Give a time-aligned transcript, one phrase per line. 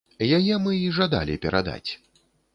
[0.37, 1.91] Яе мы і жадалі перадаць.